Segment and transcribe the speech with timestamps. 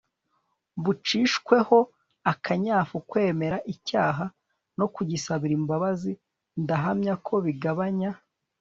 [0.83, 1.77] bucishweho
[2.31, 2.95] akanyafu.
[3.09, 4.25] kwemera icyaha
[4.77, 6.11] no kugisabira imbabazi
[6.61, 8.11] ndahamya ko bigabanya